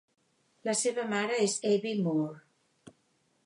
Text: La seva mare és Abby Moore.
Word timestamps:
La 0.69 0.73
seva 0.79 1.05
mare 1.11 1.37
és 1.49 1.55
Abby 1.75 1.95
Moore. 2.09 2.93